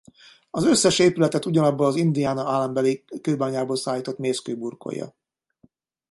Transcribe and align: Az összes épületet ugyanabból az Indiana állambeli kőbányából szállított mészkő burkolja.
Az 0.49 0.63
összes 0.65 0.99
épületet 0.99 1.45
ugyanabból 1.45 1.85
az 1.85 1.95
Indiana 1.95 2.49
állambeli 2.51 3.03
kőbányából 3.21 3.75
szállított 3.75 4.17
mészkő 4.17 4.55
burkolja. 4.55 5.15